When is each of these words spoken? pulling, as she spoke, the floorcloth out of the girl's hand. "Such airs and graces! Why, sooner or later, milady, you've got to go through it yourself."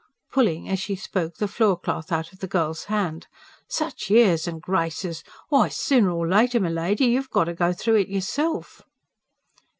pulling, 0.31 0.67
as 0.67 0.79
she 0.79 0.95
spoke, 0.95 1.35
the 1.35 1.47
floorcloth 1.47 2.11
out 2.11 2.33
of 2.33 2.39
the 2.39 2.47
girl's 2.47 2.85
hand. 2.85 3.27
"Such 3.67 4.09
airs 4.09 4.47
and 4.47 4.59
graces! 4.59 5.23
Why, 5.49 5.69
sooner 5.69 6.09
or 6.09 6.27
later, 6.27 6.59
milady, 6.59 7.05
you've 7.05 7.29
got 7.29 7.43
to 7.43 7.53
go 7.53 7.71
through 7.71 7.97
it 7.97 8.07
yourself." 8.07 8.81